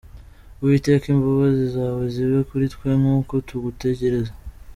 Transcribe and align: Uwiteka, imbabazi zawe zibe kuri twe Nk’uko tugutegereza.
Uwiteka, 0.61 1.05
imbabazi 1.13 1.63
zawe 1.75 2.03
zibe 2.13 2.39
kuri 2.49 2.65
twe 2.73 2.89
Nk’uko 2.99 3.33
tugutegereza. 3.47 4.31